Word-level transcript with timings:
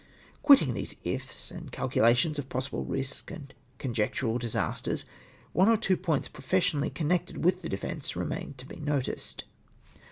Quitting 0.41 0.73
these" 0.73 0.95
ifs,'' 1.15 1.51
and 1.51 1.71
calculations 1.71 2.39
of 2.39 2.49
possible 2.49 2.83
risk 2.83 3.29
and 3.29 3.53
conjectural 3.77 4.39
disasters, 4.39 5.05
one 5.53 5.69
or 5.69 5.77
two 5.77 5.95
points 5.95 6.27
profession 6.27 6.79
ally 6.79 6.89
connected 6.89 7.35
^vith 7.35 7.61
the 7.61 7.69
defence 7.69 8.13
remamed 8.15 8.57
to 8.57 8.65
be 8.65 8.77
noticed. 8.77 9.43